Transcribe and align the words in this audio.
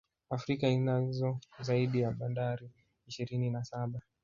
Afrika 0.35 0.65
inazo 0.77 1.29
zaidi 1.59 1.97
ya 2.03 2.11
Bandari 2.11 2.67
ishirini 3.07 3.49
na 3.49 3.63
saba 3.63 3.99